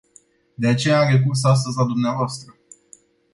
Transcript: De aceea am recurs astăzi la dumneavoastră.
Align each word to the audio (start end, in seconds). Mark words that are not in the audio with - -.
De 0.57 0.67
aceea 0.67 0.99
am 0.99 1.09
recurs 1.11 1.43
astăzi 1.43 1.77
la 1.77 1.85
dumneavoastră. 1.85 2.55